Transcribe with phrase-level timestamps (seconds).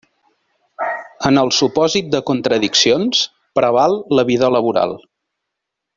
[1.29, 3.23] En el supòsit de contradiccions
[3.61, 4.97] preval la vida laboral.